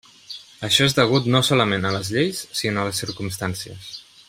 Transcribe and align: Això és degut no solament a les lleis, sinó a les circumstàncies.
Això 0.67 0.87
és 0.91 0.95
degut 0.99 1.27
no 1.35 1.41
solament 1.51 1.85
a 1.89 1.91
les 1.97 2.11
lleis, 2.15 2.41
sinó 2.63 2.83
a 2.85 2.87
les 2.89 3.03
circumstàncies. 3.05 3.95